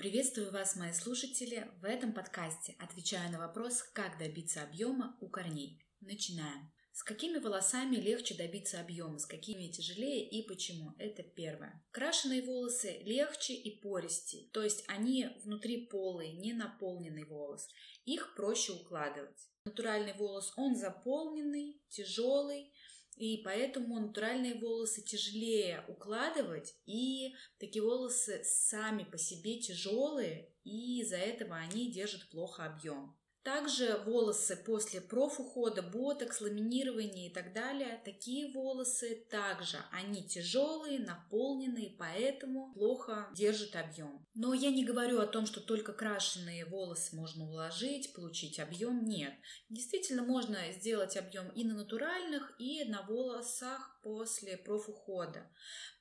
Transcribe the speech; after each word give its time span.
Приветствую 0.00 0.50
вас, 0.50 0.76
мои 0.76 0.94
слушатели! 0.94 1.70
В 1.82 1.84
этом 1.84 2.14
подкасте 2.14 2.74
отвечаю 2.78 3.30
на 3.30 3.38
вопрос, 3.38 3.82
как 3.82 4.16
добиться 4.18 4.62
объема 4.62 5.14
у 5.20 5.28
корней. 5.28 5.78
Начинаем. 6.00 6.72
С 6.94 7.02
какими 7.02 7.36
волосами 7.36 7.96
легче 7.96 8.34
добиться 8.34 8.80
объема, 8.80 9.18
с 9.18 9.26
какими 9.26 9.70
тяжелее 9.70 10.26
и 10.26 10.48
почему? 10.48 10.94
Это 10.96 11.22
первое. 11.22 11.84
Крашеные 11.90 12.40
волосы 12.40 13.02
легче 13.04 13.52
и 13.52 13.78
пористей, 13.78 14.48
то 14.54 14.62
есть 14.62 14.84
они 14.88 15.28
внутри 15.44 15.84
полые, 15.84 16.32
не 16.32 16.54
наполненный 16.54 17.26
волос. 17.26 17.68
Их 18.06 18.34
проще 18.34 18.72
укладывать. 18.72 19.50
Натуральный 19.66 20.14
волос, 20.14 20.54
он 20.56 20.76
заполненный, 20.76 21.78
тяжелый, 21.90 22.72
и 23.16 23.42
поэтому 23.44 24.00
натуральные 24.00 24.54
волосы 24.54 25.02
тяжелее 25.02 25.84
укладывать, 25.88 26.74
и 26.86 27.34
такие 27.58 27.82
волосы 27.82 28.42
сами 28.44 29.04
по 29.04 29.18
себе 29.18 29.60
тяжелые, 29.60 30.52
и 30.64 31.00
из-за 31.00 31.16
этого 31.16 31.56
они 31.56 31.92
держат 31.92 32.28
плохо 32.30 32.64
объем. 32.64 33.19
Также 33.42 33.96
волосы 34.04 34.54
после 34.54 35.00
профухода, 35.00 35.80
ботокс, 35.80 36.42
ламинирования 36.42 37.30
и 37.30 37.32
так 37.32 37.54
далее, 37.54 38.00
такие 38.04 38.52
волосы 38.52 39.26
также, 39.30 39.78
они 39.92 40.22
тяжелые, 40.22 40.98
наполненные, 40.98 41.96
поэтому 41.98 42.70
плохо 42.74 43.30
держат 43.34 43.76
объем. 43.76 44.26
Но 44.34 44.52
я 44.52 44.70
не 44.70 44.84
говорю 44.84 45.20
о 45.20 45.26
том, 45.26 45.46
что 45.46 45.62
только 45.62 45.94
крашеные 45.94 46.66
волосы 46.66 47.16
можно 47.16 47.48
уложить, 47.48 48.12
получить 48.12 48.60
объем, 48.60 49.06
нет. 49.06 49.32
Действительно 49.70 50.22
можно 50.22 50.58
сделать 50.72 51.16
объем 51.16 51.48
и 51.48 51.64
на 51.64 51.74
натуральных, 51.74 52.54
и 52.58 52.84
на 52.84 53.00
волосах 53.02 53.98
после 54.02 54.58
профухода. 54.58 55.50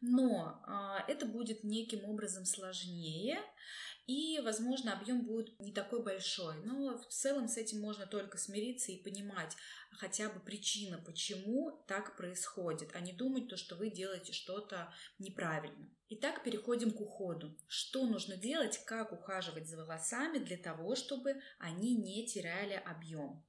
Но 0.02 0.62
э, 0.68 1.12
это 1.12 1.26
будет 1.26 1.64
неким 1.64 2.04
образом 2.04 2.44
сложнее, 2.44 3.40
и, 4.10 4.40
возможно, 4.40 4.94
объем 4.94 5.24
будет 5.24 5.60
не 5.60 5.72
такой 5.72 6.02
большой. 6.02 6.56
Но 6.66 6.98
в 6.98 7.06
целом 7.10 7.29
с 7.48 7.58
этим 7.58 7.80
можно 7.82 8.06
только 8.06 8.38
смириться 8.38 8.92
и 8.92 9.02
понимать 9.02 9.56
хотя 9.92 10.30
бы 10.30 10.40
причина, 10.40 10.98
почему 10.98 11.84
так 11.88 12.16
происходит, 12.16 12.92
а 12.94 13.00
не 13.00 13.14
думать 13.14 13.48
то, 13.48 13.58
что 13.58 13.76
вы 13.76 13.90
делаете 13.90 14.34
что-то 14.34 14.94
неправильно. 15.18 15.90
Итак, 16.10 16.44
переходим 16.44 16.92
к 16.92 17.02
уходу. 17.02 17.56
Что 17.68 18.06
нужно 18.06 18.36
делать, 18.36 18.80
как 18.86 19.12
ухаживать 19.12 19.68
за 19.68 19.78
волосами 19.78 20.40
для 20.40 20.58
того, 20.58 20.96
чтобы 20.96 21.42
они 21.60 21.96
не 21.96 22.26
теряли 22.26 22.74
объем. 22.74 23.44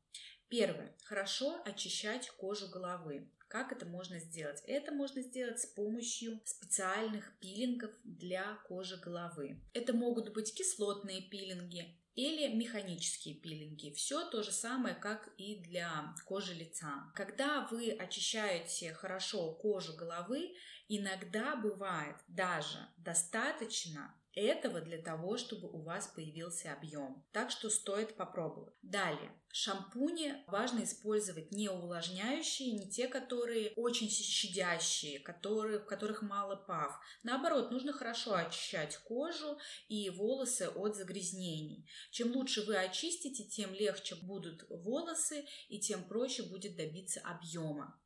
Первое. 0.48 0.94
Хорошо 1.04 1.62
очищать 1.64 2.28
кожу 2.30 2.68
головы. 2.68 3.30
Как 3.50 3.72
это 3.72 3.86
можно 3.86 4.20
сделать? 4.20 4.62
Это 4.66 4.92
можно 4.92 5.22
сделать 5.22 5.60
с 5.60 5.66
помощью 5.66 6.40
специальных 6.44 7.36
пилингов 7.40 7.90
для 8.04 8.56
кожи 8.68 8.96
головы. 8.96 9.60
Это 9.72 9.92
могут 9.92 10.32
быть 10.32 10.54
кислотные 10.54 11.22
пилинги, 11.22 11.99
или 12.14 12.54
механические 12.54 13.34
пилинги. 13.34 13.90
Все 13.92 14.28
то 14.28 14.42
же 14.42 14.52
самое, 14.52 14.94
как 14.94 15.32
и 15.36 15.56
для 15.56 16.14
кожи 16.26 16.54
лица. 16.54 17.10
Когда 17.14 17.66
вы 17.70 17.90
очищаете 17.90 18.92
хорошо 18.94 19.52
кожу 19.54 19.96
головы, 19.96 20.54
иногда 20.88 21.56
бывает 21.56 22.16
даже 22.28 22.88
достаточно 22.96 24.14
этого 24.34 24.80
для 24.80 24.98
того, 24.98 25.36
чтобы 25.36 25.68
у 25.68 25.82
вас 25.82 26.06
появился 26.08 26.72
объем. 26.72 27.24
Так 27.32 27.50
что 27.50 27.70
стоит 27.70 28.16
попробовать. 28.16 28.74
Далее. 28.82 29.32
Шампуни 29.52 30.34
важно 30.46 30.84
использовать 30.84 31.50
не 31.50 31.68
увлажняющие, 31.68 32.72
не 32.72 32.88
те, 32.88 33.08
которые 33.08 33.72
очень 33.74 34.08
щадящие, 34.08 35.18
которые, 35.18 35.80
в 35.80 35.86
которых 35.86 36.22
мало 36.22 36.54
пав. 36.54 37.00
Наоборот, 37.24 37.72
нужно 37.72 37.92
хорошо 37.92 38.34
очищать 38.34 38.96
кожу 38.98 39.58
и 39.88 40.08
волосы 40.10 40.68
от 40.68 40.94
загрязнений. 40.94 41.90
Чем 42.12 42.30
лучше 42.32 42.62
вы 42.62 42.76
очистите, 42.76 43.44
тем 43.44 43.74
легче 43.74 44.14
будут 44.14 44.64
волосы 44.70 45.44
и 45.68 45.80
тем 45.80 46.04
проще 46.04 46.44
будет 46.44 46.76
добиться 46.76 47.20
объема. 47.20 47.99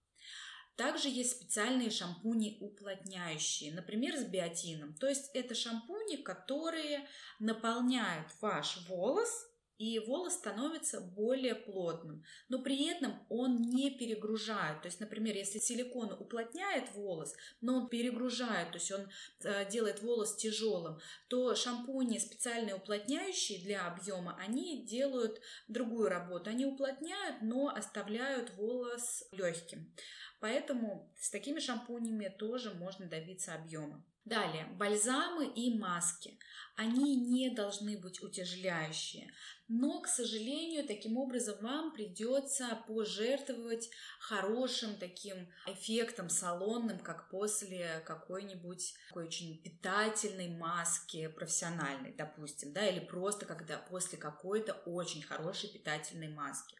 Также 0.76 1.08
есть 1.08 1.32
специальные 1.32 1.90
шампуни 1.90 2.58
уплотняющие, 2.60 3.72
например, 3.72 4.16
с 4.16 4.24
биотином. 4.24 4.94
То 4.94 5.06
есть 5.08 5.30
это 5.32 5.54
шампуни, 5.54 6.16
которые 6.16 7.06
наполняют 7.38 8.28
ваш 8.40 8.88
волос 8.88 9.30
и 9.78 9.98
волос 9.98 10.34
становится 10.34 11.00
более 11.00 11.54
плотным, 11.54 12.22
но 12.48 12.62
при 12.62 12.86
этом 12.86 13.24
он 13.28 13.60
не 13.62 13.90
перегружает. 13.90 14.82
То 14.82 14.88
есть, 14.88 15.00
например, 15.00 15.34
если 15.34 15.58
силикон 15.58 16.12
уплотняет 16.12 16.94
волос, 16.94 17.34
но 17.60 17.76
он 17.78 17.88
перегружает, 17.88 18.72
то 18.72 18.78
есть 18.78 18.92
он 18.92 19.08
э, 19.44 19.68
делает 19.70 20.02
волос 20.02 20.36
тяжелым, 20.36 20.98
то 21.28 21.54
шампуни 21.54 22.18
специальные 22.18 22.76
уплотняющие 22.76 23.60
для 23.60 23.86
объема, 23.86 24.36
они 24.38 24.84
делают 24.86 25.40
другую 25.68 26.08
работу. 26.08 26.50
Они 26.50 26.66
уплотняют, 26.66 27.42
но 27.42 27.68
оставляют 27.68 28.54
волос 28.56 29.24
легким. 29.32 29.92
Поэтому 30.40 31.12
с 31.18 31.30
такими 31.30 31.58
шампунями 31.58 32.28
тоже 32.28 32.74
можно 32.74 33.06
добиться 33.06 33.54
объема. 33.54 34.04
Далее, 34.24 34.66
бальзамы 34.78 35.46
и 35.46 35.78
маски. 35.78 36.38
Они 36.76 37.16
не 37.16 37.50
должны 37.50 37.96
быть 37.96 38.22
утяжеляющие. 38.22 39.30
Но, 39.66 40.02
к 40.02 40.08
сожалению, 40.08 40.86
таким 40.86 41.16
образом 41.16 41.56
вам 41.62 41.92
придется 41.94 42.82
пожертвовать 42.86 43.88
хорошим 44.20 44.96
таким 44.98 45.48
эффектом 45.66 46.28
салонным, 46.28 46.98
как 46.98 47.30
после 47.30 48.02
какой-нибудь 48.06 48.94
такой 49.08 49.26
очень 49.26 49.62
питательной 49.62 50.48
маски 50.48 51.28
профессиональной, 51.28 52.12
допустим, 52.12 52.74
да, 52.74 52.86
или 52.86 53.00
просто 53.00 53.46
когда 53.46 53.78
после 53.78 54.18
какой-то 54.18 54.74
очень 54.84 55.22
хорошей 55.22 55.70
питательной 55.70 56.28
маски. 56.28 56.76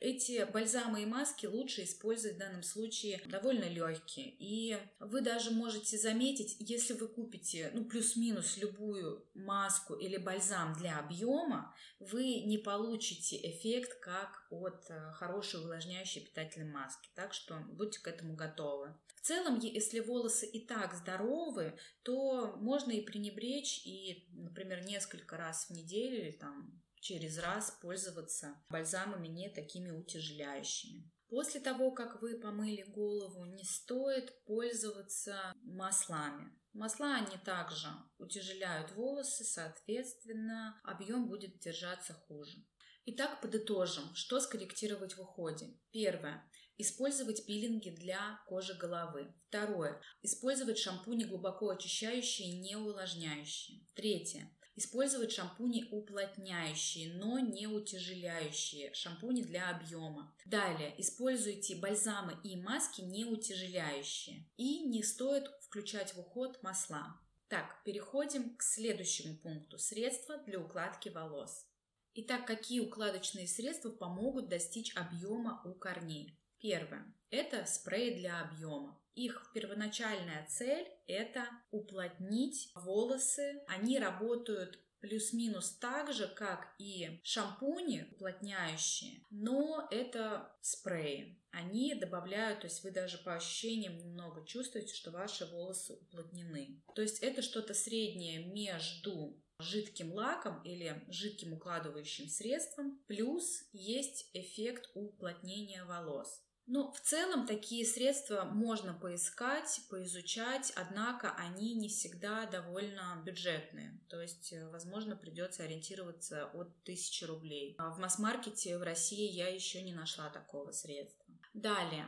Эти 0.00 0.44
бальзамы 0.44 1.02
и 1.02 1.06
маски 1.06 1.46
лучше 1.46 1.82
использовать 1.82 2.36
в 2.36 2.40
данном 2.40 2.62
случае 2.62 3.20
довольно 3.26 3.64
легкие. 3.64 4.36
И 4.38 4.78
вы 5.00 5.22
даже 5.22 5.50
можете 5.50 5.98
заметить, 5.98 6.56
если 6.60 6.92
вы 6.92 7.08
купите, 7.08 7.72
ну, 7.74 7.84
плюс-минус 7.84 8.58
любую 8.58 9.26
маску 9.48 9.94
или 9.94 10.18
бальзам 10.18 10.74
для 10.74 10.98
объема, 10.98 11.74
вы 11.98 12.42
не 12.44 12.58
получите 12.58 13.36
эффект, 13.50 13.98
как 14.00 14.46
от 14.50 14.84
э, 14.90 15.12
хорошей 15.12 15.60
увлажняющей 15.60 16.20
питательной 16.24 16.70
маски. 16.70 17.08
Так 17.14 17.32
что 17.32 17.58
будьте 17.70 18.00
к 18.00 18.06
этому 18.06 18.36
готовы. 18.36 18.94
В 19.16 19.20
целом, 19.22 19.58
если 19.58 20.00
волосы 20.00 20.46
и 20.46 20.66
так 20.66 20.94
здоровы, 20.94 21.78
то 22.02 22.56
можно 22.56 22.92
и 22.92 23.00
пренебречь, 23.00 23.84
и, 23.86 24.28
например, 24.32 24.84
несколько 24.84 25.36
раз 25.36 25.66
в 25.66 25.70
неделю 25.70 26.18
или 26.18 26.32
там 26.32 26.82
через 27.00 27.38
раз 27.38 27.70
пользоваться 27.80 28.54
бальзамами 28.70 29.28
не 29.28 29.48
такими 29.48 29.90
утяжеляющими. 29.90 31.10
После 31.28 31.60
того, 31.60 31.90
как 31.90 32.22
вы 32.22 32.38
помыли 32.38 32.82
голову, 32.84 33.44
не 33.44 33.64
стоит 33.64 34.44
пользоваться 34.44 35.52
маслами. 35.62 36.50
Масла 36.78 37.16
они 37.16 37.36
также 37.44 37.88
утяжеляют 38.18 38.92
волосы, 38.92 39.42
соответственно, 39.42 40.80
объем 40.84 41.26
будет 41.26 41.58
держаться 41.58 42.14
хуже. 42.14 42.64
Итак, 43.04 43.40
подытожим, 43.40 44.14
что 44.14 44.38
скорректировать 44.38 45.16
в 45.16 45.20
уходе. 45.20 45.76
Первое. 45.90 46.48
Использовать 46.76 47.44
пилинги 47.46 47.90
для 47.90 48.38
кожи 48.46 48.74
головы. 48.74 49.34
Второе. 49.48 50.00
Использовать 50.22 50.78
шампуни 50.78 51.24
глубоко 51.24 51.70
очищающие, 51.70 52.60
не 52.60 52.76
увлажняющие. 52.76 53.84
Третье. 53.96 54.48
Использовать 54.78 55.32
шампуни 55.32 55.88
уплотняющие, 55.90 57.14
но 57.14 57.40
не 57.40 57.66
утяжеляющие. 57.66 58.94
Шампуни 58.94 59.42
для 59.42 59.70
объема. 59.70 60.32
Далее. 60.46 60.94
Используйте 60.98 61.74
бальзамы 61.74 62.38
и 62.44 62.54
маски 62.54 63.00
не 63.00 63.24
утяжеляющие. 63.24 64.48
И 64.56 64.84
не 64.84 65.02
стоит 65.02 65.48
включать 65.68 66.14
в 66.14 66.20
уход 66.20 66.62
масла. 66.62 67.20
Так, 67.48 67.82
переходим 67.84 68.56
к 68.56 68.62
следующему 68.62 69.36
пункту. 69.36 69.78
Средства 69.78 70.38
для 70.38 70.58
укладки 70.58 71.08
волос. 71.08 71.66
Итак, 72.14 72.46
какие 72.46 72.80
укладочные 72.80 73.46
средства 73.46 73.90
помогут 73.90 74.48
достичь 74.48 74.94
объема 74.96 75.62
у 75.64 75.74
корней? 75.74 76.38
Первое. 76.58 77.14
Это 77.30 77.64
спрей 77.66 78.16
для 78.16 78.40
объема. 78.40 78.98
Их 79.14 79.50
первоначальная 79.52 80.46
цель– 80.48 80.88
это 81.06 81.48
уплотнить 81.70 82.70
волосы. 82.74 83.62
Они 83.68 83.98
работают 83.98 84.78
плюс-минус 85.00 85.78
так 85.78 86.12
же, 86.12 86.26
как 86.28 86.74
и 86.78 87.20
шампуни 87.22 88.06
уплотняющие, 88.12 89.24
но 89.30 89.86
это 89.90 90.52
спреи. 90.60 91.40
Они 91.50 91.94
добавляют, 91.94 92.60
то 92.60 92.66
есть 92.66 92.84
вы 92.84 92.90
даже 92.90 93.18
по 93.18 93.34
ощущениям 93.34 93.96
немного 93.98 94.44
чувствуете, 94.46 94.94
что 94.94 95.10
ваши 95.10 95.46
волосы 95.46 95.94
уплотнены. 95.94 96.82
То 96.94 97.02
есть 97.02 97.20
это 97.20 97.42
что-то 97.42 97.74
среднее 97.74 98.44
между 98.44 99.42
жидким 99.60 100.12
лаком 100.12 100.62
или 100.62 101.04
жидким 101.08 101.54
укладывающим 101.54 102.28
средством, 102.28 103.02
плюс 103.06 103.64
есть 103.72 104.30
эффект 104.32 104.90
уплотнения 104.94 105.84
волос. 105.84 106.42
Ну, 106.70 106.92
в 106.92 107.00
целом 107.00 107.46
такие 107.46 107.86
средства 107.86 108.44
можно 108.44 108.92
поискать, 108.92 109.80
поизучать, 109.88 110.70
однако 110.76 111.32
они 111.38 111.74
не 111.74 111.88
всегда 111.88 112.44
довольно 112.44 113.22
бюджетные. 113.24 113.98
То 114.10 114.20
есть, 114.20 114.52
э, 114.52 114.68
возможно, 114.68 115.16
придется 115.16 115.62
ориентироваться 115.62 116.44
от 116.52 116.68
1000 116.82 117.26
рублей. 117.26 117.74
А 117.78 117.88
в 117.88 117.98
масс-маркете 117.98 118.76
в 118.76 118.82
России 118.82 119.32
я 119.32 119.48
еще 119.48 119.80
не 119.80 119.94
нашла 119.94 120.28
такого 120.28 120.70
средства. 120.72 121.34
Далее, 121.54 122.06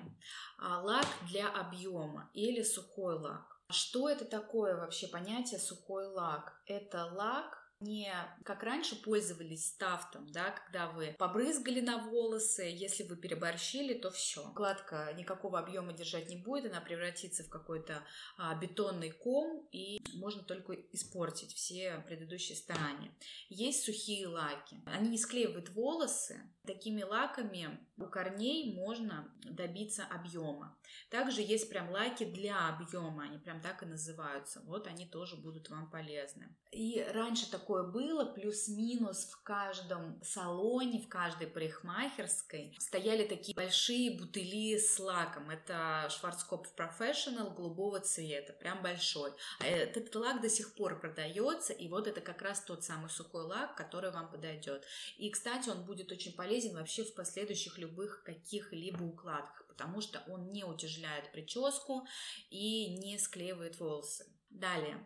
а, 0.59 0.83
лак 0.83 1.07
для 1.31 1.49
объема 1.49 2.31
или 2.35 2.63
сухой 2.63 3.15
лак. 3.15 3.63
Что 3.71 4.11
это 4.11 4.27
такое 4.27 4.77
вообще 4.77 5.09
понятие 5.09 5.59
сухой 5.59 6.07
лак? 6.07 6.61
Это 6.67 7.07
лак, 7.07 7.70
не 7.81 8.13
как 8.45 8.63
раньше 8.63 8.97
пользовались 8.97 9.69
стафтом, 9.69 10.31
да, 10.31 10.51
когда 10.51 10.91
вы 10.91 11.15
побрызгали 11.19 11.81
на 11.81 11.99
волосы, 11.99 12.63
если 12.63 13.05
вы 13.05 13.17
переборщили, 13.17 13.95
то 13.95 14.11
все. 14.11 14.51
Гладко 14.53 15.13
никакого 15.17 15.59
объема 15.59 15.93
держать 15.93 16.29
не 16.29 16.37
будет, 16.37 16.71
она 16.71 16.81
превратится 16.81 17.43
в 17.43 17.49
какой-то 17.49 18.03
а, 18.37 18.55
бетонный 18.55 19.11
ком, 19.11 19.67
и 19.73 20.01
можно 20.15 20.43
только 20.43 20.75
испортить 20.93 21.55
все 21.55 22.03
предыдущие 22.07 22.57
старания. 22.57 23.13
Есть 23.49 23.85
сухие 23.85 24.29
лаки. 24.29 24.77
Они 24.87 25.09
не 25.11 25.19
склеивают 25.19 25.71
волосы. 25.71 26.41
Такими 26.67 27.03
лаками 27.03 27.81
у 28.01 28.07
корней 28.07 28.75
можно 28.75 29.31
добиться 29.45 30.05
объема. 30.05 30.77
Также 31.11 31.43
есть 31.43 31.69
прям 31.69 31.91
лаки 31.91 32.25
для 32.25 32.69
объема, 32.69 33.25
они 33.25 33.39
прям 33.39 33.61
так 33.61 33.83
и 33.83 33.87
называются. 33.87 34.61
Вот 34.65 34.87
они 34.87 35.07
тоже 35.07 35.37
будут 35.37 35.69
вам 35.71 35.91
полезны. 35.91 36.57
И 36.71 37.05
раньше 37.13 37.51
такое 37.51 37.83
было, 37.83 38.25
плюс-минус 38.25 39.25
в 39.27 39.43
каждом 39.43 40.23
салоне, 40.23 41.01
в 41.01 41.09
каждой 41.09 41.49
парикмахерской 41.49 42.77
стояли 42.79 43.27
такие 43.27 43.55
большие 43.55 44.17
бутыли 44.19 44.79
с 44.79 44.99
лаком. 44.99 45.51
Это 45.51 46.09
Schwarzkopf 46.09 46.69
Professional 46.77 47.55
голубого 47.55 48.01
цвета, 48.01 48.53
прям 48.53 48.83
большой. 48.83 49.33
А 49.61 49.67
этот 49.67 50.15
лак 50.15 50.41
до 50.41 50.49
сих 50.49 50.75
пор 50.75 51.01
продается, 51.01 51.73
и 51.73 51.89
вот 51.89 52.07
это 52.07 52.21
как 52.21 52.41
раз 52.43 52.63
тот 52.63 52.85
самый 52.85 53.11
сухой 53.11 53.43
лак, 53.43 53.77
который 53.77 54.11
вам 54.11 54.31
подойдет. 54.31 54.85
И, 55.19 55.31
кстати, 55.31 55.69
он 55.69 55.85
будет 55.85 56.13
очень 56.13 56.33
полезен 56.33 56.75
вообще 56.75 57.05
в 57.05 57.15
последующих 57.15 57.79
любых 57.79 57.90
каких-либо 58.25 59.03
укладках, 59.03 59.67
потому 59.69 60.01
что 60.01 60.23
он 60.29 60.53
не 60.53 60.65
утяжеляет 60.65 61.33
прическу 61.33 62.07
и 62.51 62.97
не 62.99 63.19
склеивает 63.19 63.79
волосы. 63.79 64.27
Далее, 64.51 64.99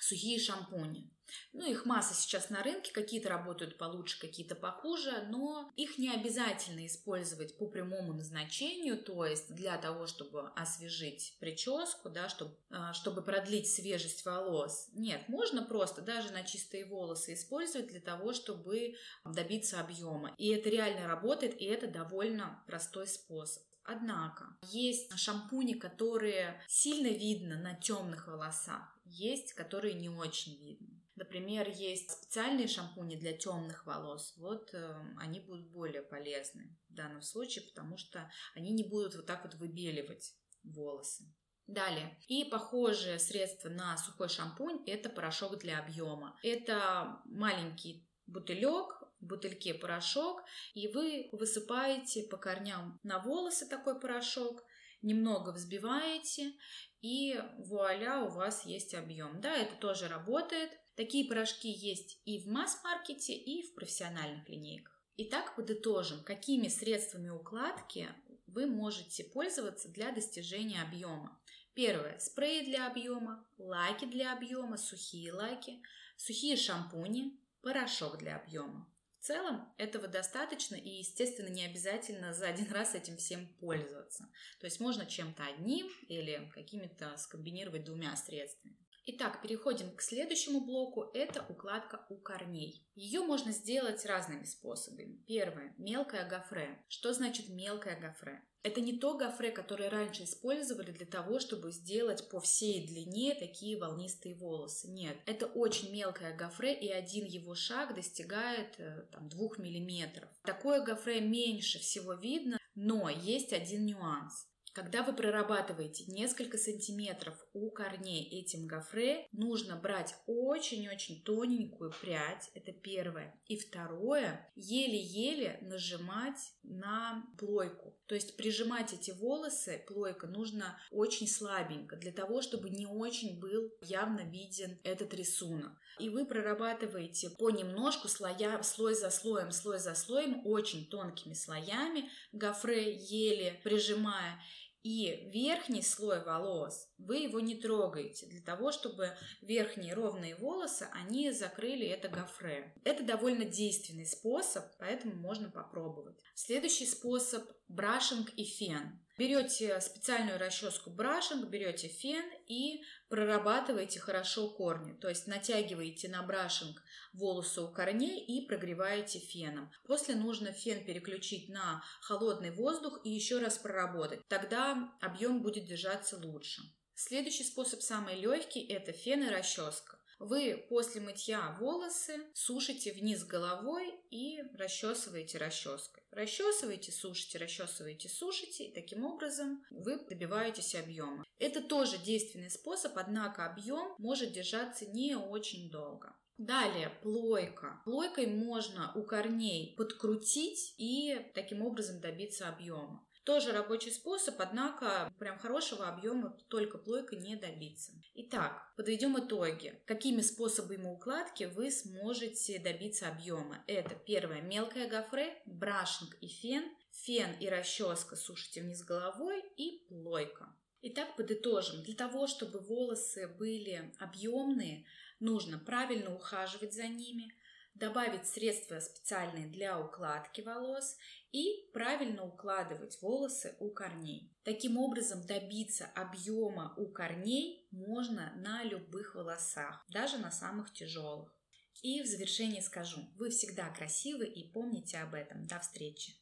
сухие 0.00 0.38
шампуни. 0.38 1.10
Ну, 1.52 1.70
их 1.70 1.84
масса 1.84 2.14
сейчас 2.14 2.50
на 2.50 2.62
рынке, 2.62 2.92
какие-то 2.92 3.28
работают 3.28 3.78
получше, 3.78 4.20
какие-то 4.20 4.54
похуже, 4.54 5.26
но 5.30 5.70
их 5.76 5.98
не 5.98 6.10
обязательно 6.10 6.86
использовать 6.86 7.56
по 7.58 7.66
прямому 7.66 8.14
назначению, 8.14 9.02
то 9.02 9.24
есть 9.24 9.54
для 9.54 9.76
того, 9.78 10.06
чтобы 10.06 10.50
освежить 10.56 11.36
прическу, 11.40 12.08
да, 12.08 12.28
чтобы, 12.28 12.56
а, 12.70 12.92
чтобы 12.92 13.22
продлить 13.22 13.68
свежесть 13.68 14.24
волос. 14.24 14.88
Нет, 14.92 15.28
можно 15.28 15.62
просто 15.62 16.02
даже 16.02 16.32
на 16.32 16.44
чистые 16.44 16.84
волосы 16.86 17.34
использовать 17.34 17.88
для 17.88 18.00
того, 18.00 18.32
чтобы 18.32 18.94
добиться 19.24 19.80
объема. 19.80 20.34
И 20.38 20.48
это 20.48 20.70
реально 20.70 21.08
работает, 21.08 21.60
и 21.60 21.64
это 21.64 21.86
довольно 21.86 22.62
простой 22.66 23.06
способ. 23.06 23.62
Однако 23.90 24.44
есть 24.70 25.10
шампуни, 25.18 25.72
которые 25.72 26.60
сильно 26.68 27.08
видно 27.08 27.56
на 27.56 27.74
темных 27.74 28.26
волосах, 28.26 28.97
есть, 29.08 29.52
которые 29.54 29.94
не 29.94 30.08
очень 30.08 30.58
видно. 30.60 30.88
Например, 31.16 31.68
есть 31.68 32.10
специальные 32.10 32.68
шампуни 32.68 33.16
для 33.16 33.36
темных 33.36 33.86
волос. 33.86 34.34
Вот 34.36 34.72
э, 34.72 34.94
они 35.18 35.40
будут 35.40 35.68
более 35.70 36.02
полезны 36.02 36.78
в 36.88 36.94
данном 36.94 37.22
случае, 37.22 37.64
потому 37.64 37.96
что 37.96 38.30
они 38.54 38.70
не 38.70 38.84
будут 38.84 39.16
вот 39.16 39.26
так 39.26 39.44
вот 39.44 39.54
выбеливать 39.54 40.32
волосы. 40.62 41.24
Далее. 41.66 42.16
И 42.28 42.44
похожее 42.44 43.18
средство 43.18 43.68
на 43.68 43.96
сухой 43.98 44.28
шампунь– 44.28 44.84
это 44.86 45.10
порошок 45.10 45.58
для 45.58 45.80
объема. 45.80 46.38
Это 46.42 47.20
маленький 47.24 48.08
бутылек, 48.26 48.98
в 49.20 49.26
бутыльке 49.26 49.74
порошок, 49.74 50.42
и 50.74 50.88
вы 50.88 51.28
высыпаете 51.32 52.22
по 52.30 52.36
корням 52.36 52.98
на 53.02 53.18
волосы 53.18 53.68
такой 53.68 53.98
порошок, 54.00 54.62
немного 55.02 55.52
взбиваете, 55.52 56.52
и 57.00 57.40
вуаля, 57.58 58.22
у 58.22 58.28
вас 58.28 58.66
есть 58.66 58.94
объем. 58.94 59.40
Да, 59.40 59.56
это 59.56 59.76
тоже 59.76 60.08
работает. 60.08 60.70
Такие 60.96 61.28
порошки 61.28 61.68
есть 61.68 62.20
и 62.24 62.40
в 62.40 62.48
масс-маркете, 62.48 63.34
и 63.34 63.62
в 63.62 63.74
профессиональных 63.74 64.48
линейках. 64.48 65.00
Итак, 65.16 65.54
подытожим, 65.56 66.22
какими 66.24 66.68
средствами 66.68 67.28
укладки 67.28 68.08
вы 68.46 68.66
можете 68.66 69.24
пользоваться 69.24 69.88
для 69.88 70.10
достижения 70.10 70.82
объема. 70.82 71.40
Первое. 71.74 72.18
Спреи 72.18 72.64
для 72.64 72.88
объема, 72.88 73.46
лаки 73.58 74.06
для 74.06 74.32
объема, 74.32 74.76
сухие 74.76 75.32
лаки, 75.32 75.80
сухие 76.16 76.56
шампуни, 76.56 77.40
порошок 77.62 78.18
для 78.18 78.36
объема. 78.36 78.92
В 79.18 79.24
целом 79.24 79.72
этого 79.78 80.06
достаточно 80.06 80.76
и, 80.76 80.88
естественно, 80.88 81.48
не 81.48 81.64
обязательно 81.64 82.32
за 82.32 82.48
один 82.48 82.70
раз 82.72 82.94
этим 82.94 83.16
всем 83.16 83.46
пользоваться. 83.60 84.28
То 84.60 84.66
есть 84.66 84.80
можно 84.80 85.06
чем-то 85.06 85.44
одним 85.44 85.88
или 86.08 86.50
какими-то 86.54 87.16
скомбинировать 87.16 87.84
двумя 87.84 88.16
средствами. 88.16 88.76
Итак, 89.10 89.40
переходим 89.40 89.90
к 89.96 90.02
следующему 90.02 90.60
блоку. 90.60 91.10
Это 91.14 91.42
укладка 91.48 92.04
у 92.10 92.16
корней. 92.16 92.86
Ее 92.94 93.22
можно 93.22 93.52
сделать 93.52 94.04
разными 94.04 94.44
способами. 94.44 95.24
Первое. 95.26 95.74
Мелкое 95.78 96.28
гофре. 96.28 96.84
Что 96.88 97.14
значит 97.14 97.48
мелкое 97.48 97.98
гофре? 97.98 98.42
Это 98.62 98.82
не 98.82 98.98
то 98.98 99.16
гофре, 99.16 99.50
которое 99.50 99.88
раньше 99.88 100.24
использовали 100.24 100.90
для 100.90 101.06
того, 101.06 101.40
чтобы 101.40 101.72
сделать 101.72 102.28
по 102.28 102.38
всей 102.38 102.86
длине 102.86 103.34
такие 103.34 103.78
волнистые 103.78 104.34
волосы. 104.34 104.90
Нет, 104.90 105.16
это 105.24 105.46
очень 105.46 105.90
мелкое 105.90 106.36
гофре, 106.36 106.74
и 106.74 106.90
один 106.90 107.24
его 107.24 107.54
шаг 107.54 107.94
достигает 107.94 108.74
э, 108.76 109.06
там, 109.10 109.30
2 109.30 109.48
мм. 109.56 110.28
Такое 110.42 110.84
гофре 110.84 111.22
меньше 111.22 111.78
всего 111.78 112.12
видно, 112.12 112.58
но 112.74 113.08
есть 113.08 113.54
один 113.54 113.86
нюанс. 113.86 114.46
Когда 114.78 115.02
вы 115.02 115.12
прорабатываете 115.12 116.04
несколько 116.06 116.56
сантиметров 116.56 117.34
у 117.52 117.68
корней 117.68 118.28
этим 118.28 118.68
гофре, 118.68 119.26
нужно 119.32 119.74
брать 119.74 120.14
очень-очень 120.28 121.24
тоненькую 121.24 121.92
прядь, 122.00 122.48
это 122.54 122.70
первое. 122.70 123.34
И 123.48 123.58
второе, 123.58 124.48
еле-еле 124.54 125.58
нажимать 125.62 126.52
на 126.62 127.26
плойку. 127.40 127.98
То 128.06 128.14
есть 128.14 128.36
прижимать 128.36 128.92
эти 128.92 129.10
волосы, 129.10 129.82
плойка, 129.88 130.28
нужно 130.28 130.78
очень 130.92 131.26
слабенько, 131.26 131.96
для 131.96 132.12
того, 132.12 132.40
чтобы 132.40 132.70
не 132.70 132.86
очень 132.86 133.40
был 133.40 133.72
явно 133.80 134.20
виден 134.20 134.78
этот 134.84 135.12
рисунок. 135.12 135.72
И 135.98 136.08
вы 136.08 136.24
прорабатываете 136.24 137.30
понемножку, 137.30 138.06
слоя, 138.06 138.62
слой 138.62 138.94
за 138.94 139.10
слоем, 139.10 139.50
слой 139.50 139.80
за 139.80 139.96
слоем, 139.96 140.46
очень 140.46 140.86
тонкими 140.86 141.34
слоями, 141.34 142.08
гофре 142.30 142.94
еле 142.94 143.60
прижимая. 143.64 144.40
И 144.82 145.30
верхний 145.32 145.82
слой 145.82 146.22
волос, 146.24 146.87
вы 146.98 147.18
его 147.18 147.40
не 147.40 147.54
трогаете, 147.54 148.26
для 148.26 148.40
того, 148.40 148.72
чтобы 148.72 149.16
верхние 149.40 149.94
ровные 149.94 150.34
волосы, 150.34 150.88
они 150.92 151.30
закрыли 151.30 151.86
это 151.86 152.08
гофре. 152.08 152.74
Это 152.84 153.02
довольно 153.02 153.44
действенный 153.44 154.06
способ, 154.06 154.64
поэтому 154.78 155.14
можно 155.14 155.50
попробовать. 155.50 156.20
Следующий 156.34 156.86
способ– 156.86 157.48
брашинг 157.68 158.30
и 158.36 158.44
фен. 158.44 159.00
Берете 159.16 159.80
специальную 159.80 160.38
расческу 160.38 160.90
брашинг, 160.90 161.48
берете 161.48 161.88
фен 161.88 162.24
и 162.46 162.84
прорабатываете 163.08 163.98
хорошо 163.98 164.48
корни. 164.48 164.92
То 164.92 165.08
есть 165.08 165.26
натягиваете 165.26 166.08
на 166.08 166.22
брашинг 166.22 166.80
волосы 167.12 167.62
у 167.62 167.72
корней 167.72 168.24
и 168.24 168.46
прогреваете 168.46 169.18
феном. 169.18 169.70
После 169.86 170.14
нужно 170.14 170.52
фен 170.52 170.84
переключить 170.84 171.48
на 171.48 171.82
холодный 172.00 172.52
воздух 172.52 173.00
и 173.02 173.10
еще 173.10 173.38
раз 173.38 173.58
проработать. 173.58 174.20
Тогда 174.28 174.92
объем 175.00 175.42
будет 175.42 175.64
держаться 175.64 176.16
лучше. 176.16 176.62
Следующий 177.00 177.44
способ 177.44 177.80
самый 177.80 178.16
легкий– 178.16 178.66
это 178.68 178.90
фен 178.90 179.22
и 179.22 179.30
расческа. 179.30 180.00
Вы 180.18 180.66
после 180.68 181.00
мытья 181.00 181.56
волосы 181.60 182.26
сушите 182.34 182.92
вниз 182.92 183.24
головой 183.24 183.94
и 184.10 184.42
расчесываете 184.54 185.38
расческой. 185.38 186.02
Расчесываете, 186.10 186.90
сушите, 186.90 187.38
расчесываете, 187.38 188.08
сушите, 188.08 188.64
и 188.64 188.74
таким 188.74 189.04
образом 189.04 189.64
вы 189.70 190.00
добиваетесь 190.08 190.74
объема. 190.74 191.24
Это 191.38 191.62
тоже 191.62 191.98
действенный 191.98 192.50
способ, 192.50 192.98
однако 192.98 193.46
объем 193.46 193.94
может 193.98 194.32
держаться 194.32 194.84
не 194.86 195.14
очень 195.14 195.70
долго. 195.70 196.16
Далее, 196.36 196.90
плойка. 197.02 197.80
Плойкой 197.84 198.26
можно 198.26 198.92
у 198.96 199.04
корней 199.04 199.76
подкрутить 199.76 200.74
и 200.78 201.30
таким 201.32 201.62
образом 201.62 202.00
добиться 202.00 202.48
объема. 202.48 203.07
Тоже 203.28 203.52
рабочий 203.52 203.90
способ, 203.90 204.36
однако 204.38 205.12
прям 205.18 205.38
хорошего 205.38 205.86
объема 205.86 206.34
только 206.48 206.78
плойкой 206.78 207.18
не 207.18 207.36
добиться. 207.36 207.92
Итак, 208.14 208.72
подведем 208.74 209.18
итоги. 209.18 209.78
Какими 209.84 210.22
способами 210.22 210.86
укладки 210.86 211.44
вы 211.44 211.70
сможете 211.70 212.58
добиться 212.58 213.06
объема? 213.06 213.62
Это 213.66 213.94
первое 213.96 214.40
мелкое 214.40 214.88
гофре, 214.88 215.42
брашинг 215.44 216.16
и 216.22 216.26
фен, 216.26 216.74
фен 216.90 217.30
и 217.38 217.50
расческа 217.50 218.16
сушите 218.16 218.62
вниз 218.62 218.82
головой 218.82 219.44
и 219.58 219.84
плойка. 219.90 220.48
Итак, 220.80 221.14
подытожим. 221.14 221.82
Для 221.82 221.96
того, 221.96 222.28
чтобы 222.28 222.60
волосы 222.60 223.28
были 223.28 223.92
объемные, 223.98 224.86
нужно 225.20 225.58
правильно 225.58 226.14
ухаживать 226.14 226.72
за 226.72 226.88
ними, 226.88 227.34
добавить 227.74 228.26
средства 228.26 228.80
специальные 228.80 229.46
для 229.46 229.78
укладки 229.78 230.40
волос 230.40 230.96
и 231.32 231.70
правильно 231.72 232.24
укладывать 232.24 233.00
волосы 233.00 233.56
у 233.60 233.70
корней. 233.70 234.32
Таким 234.42 234.76
образом, 234.76 235.26
добиться 235.26 235.86
объема 235.94 236.74
у 236.76 236.86
корней 236.90 237.68
можно 237.70 238.32
на 238.36 238.64
любых 238.64 239.14
волосах, 239.14 239.84
даже 239.88 240.18
на 240.18 240.30
самых 240.30 240.72
тяжелых. 240.72 241.34
И 241.82 242.02
в 242.02 242.06
завершение 242.06 242.62
скажу, 242.62 243.08
вы 243.14 243.30
всегда 243.30 243.70
красивы 243.70 244.26
и 244.26 244.50
помните 244.50 244.98
об 244.98 245.14
этом. 245.14 245.46
До 245.46 245.60
встречи! 245.60 246.17